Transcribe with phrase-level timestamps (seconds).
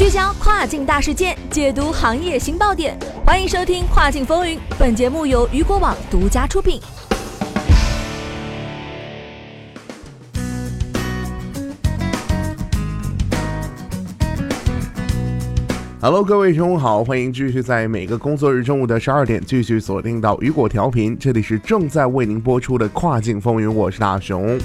[0.00, 4.56] 聚焦跨境大事件，解读行业新爆点，欢迎收听《跨境风云》。
[4.78, 6.80] 本节目由雨果网独家出品。
[16.00, 24.58] Hello，各位中午好，欢迎继续在每个工作日中午的十二点继续锁定到雨果调频，这里是正在为您播出的《跨境风云》，我是大熊。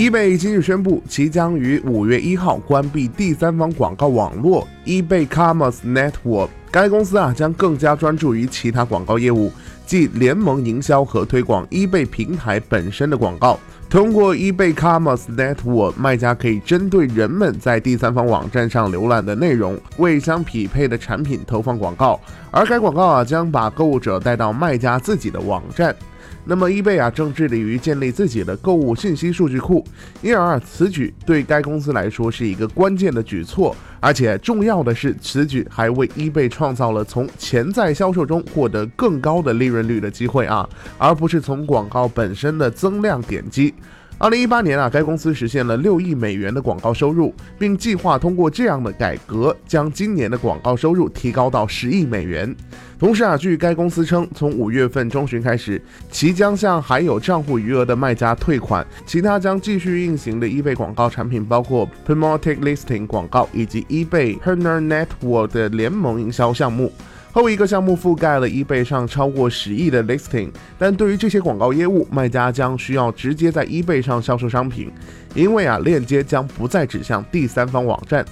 [0.00, 6.48] eBay 今日宣布，其将于五月一号关闭第三方广告网络 eBay Commerce Network。
[6.70, 9.52] 该公司啊将更加专注于其他广告业务，
[9.84, 13.60] 即联盟营销和推广 eBay 平台本身的广告。
[13.90, 22.18] 通过 eBay Commerce Network，卖家可以针对人们在第三方网站上浏览的内容，为相匹配的产品投放广告，
[22.50, 25.94] 而该广告啊将把购物者带到卖家自己的网站。
[26.44, 29.84] 那么，eBay 啊正致力于建立自己的购物信息数据库，
[30.22, 33.76] 因而此举对该公司来说是一个关键的举措。
[34.00, 43.74] 而且重要的是，此举还为 eBay 创造了从潜在销售中获得更高的利润率的机会啊，而不是从广告本身的增量点击。
[44.16, 52.54] 二零一八年啊，该公司实现了六亿美元的广告收入，并计划通过这样的改革，将今年的广告收入提高到十亿美元。
[53.00, 58.86] 同时啊，据该公司称，从五月份中旬开始，其将向还有账户余额的卖家退款。
[59.06, 66.92] 其他将继续运行的 eBay 广告产品包括 Promoted Listing 广告以及 eBay Partner Network 的联盟营销项目。
[67.32, 74.92] 后一个项目覆盖了 eBay 上超过十亿的 listing，但对于这些广告业务，卖家将需要直接在 eBay 上销售商品，
[75.34, 78.22] 因为啊，链接将不再指向第三方网站。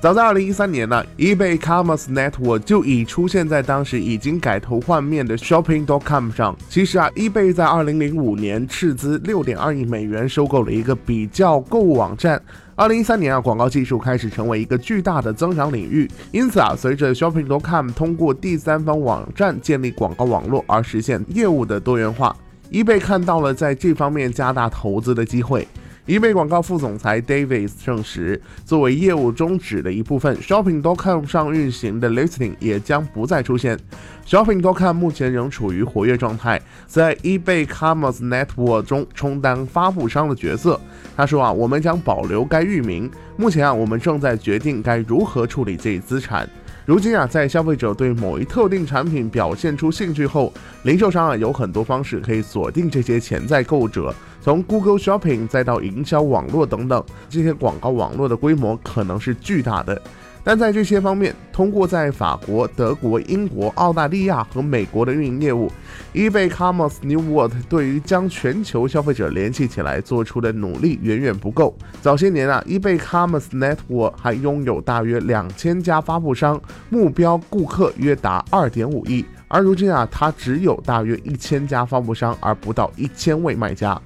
[0.00, 6.56] 早在二零一三年呢，eBay Commerce Network 就已出现在当时已经改头换面的 Shopping.com 上。
[6.70, 12.40] 其实啊，eBay 在二零零五年斥资六点二亿美元收购了一个比较购物网站。
[12.74, 16.10] 二零一三年啊，广告技术开始成为一个巨大的增长领域。
[16.32, 22.34] 因此啊，随着 Shopping.com 通过第三方网站建立广告网络而实现业务的多元化
[22.70, 25.68] ，eBay 看到了在这方面加大投资的机会。
[26.06, 33.78] eBay 广告副总裁 Davis 证实，作为业务终止的一部分，Shopping.com 上运行的 listing 也将不再出现。
[34.26, 40.80] Shopping.com 目前仍处于活跃状态，在 eBay Commerce Network 中充当发布商的角色。
[41.16, 43.08] 他说啊，我们将保留该域名。
[43.36, 46.48] 目前啊，我们正在决定该如何处理这一资产。
[46.86, 50.52] 如今啊，在消费者对某一特定产品表现出兴趣后，
[50.82, 60.00] 零售商啊有很多方式可以锁定这些潜在购物者，从 Google Shopping 再到营销网络等等，这些广告网络的规模可能是巨大的。
[60.42, 65.70] 但在这些方面，通过在法国、德国、英国、澳大利亚和美国的运营业务
[66.14, 71.76] ，eBay Commerce New World 对于将全球消费者联系起来做出的努力远远不够。
[72.00, 84.00] 早些年啊，eBay Commerce Network 还拥有大约两千家发布商，目标顾客约达二点五亿，而如今啊，它只有大约一千家发布商，而不到一千位卖家。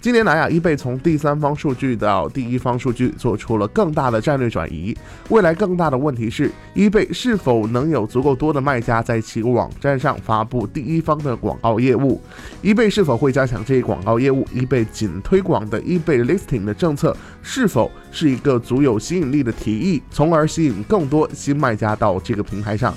[0.00, 4.96] 近年来啊，eBay 从第三方数据到第一方数据做出了更大的战略转移。
[5.28, 12.18] 未来更大的问题是，eBay 是否能有足够多的卖家在其网站上发布第一方的广告业务
[12.62, 22.94] ？eBay 是否会加强这一广告业务？eBay 仅推广的 eBay Listing 的政策是否是一个足有吸引力的提议，从而吸引更多新卖家到这个平台上？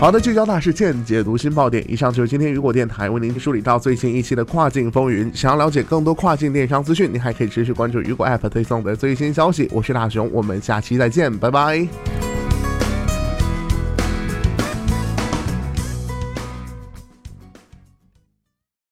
[0.00, 1.84] 好的，聚焦大事件，解读新爆点。
[1.90, 5.28] 以上就是今天雨果电台为您梳理到最新一期的跨境风云。
[5.34, 9.68] 想要了解更多跨境电商资讯，您还可以持续关注雨果 App 推送的最新消息。
[9.72, 11.88] 我是大熊，我们下期再见，拜拜。